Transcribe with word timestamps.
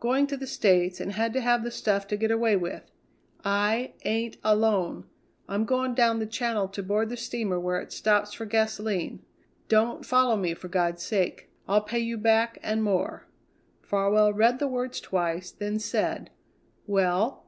Going 0.00 0.26
to 0.26 0.36
the 0.36 0.46
States, 0.46 1.00
and 1.00 1.12
had 1.12 1.32
to 1.32 1.40
have 1.40 1.64
the 1.64 1.70
stuff 1.70 2.06
to 2.08 2.18
get 2.18 2.30
away 2.30 2.56
with. 2.56 2.82
I 3.42 3.94
ain't 4.04 4.36
alone! 4.44 5.06
I'm 5.48 5.64
going 5.64 5.94
down 5.94 6.18
the 6.18 6.26
Channel 6.26 6.68
to 6.68 6.82
board 6.82 7.08
the 7.08 7.16
steamer 7.16 7.58
where 7.58 7.80
it 7.80 7.90
stops 7.90 8.34
for 8.34 8.44
gasoline. 8.44 9.22
Don't 9.68 10.04
follow 10.04 10.36
me 10.36 10.52
for 10.52 10.68
God's 10.68 11.02
sake. 11.02 11.48
I'll 11.66 11.80
pay 11.80 12.00
you 12.00 12.18
back 12.18 12.58
and 12.62 12.82
more." 12.84 13.26
Farwell 13.80 14.34
read 14.34 14.58
the 14.58 14.68
words 14.68 15.00
twice, 15.00 15.50
then 15.50 15.78
said: 15.78 16.28
"Well?" 16.86 17.46